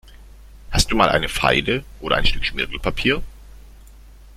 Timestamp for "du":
0.91-0.95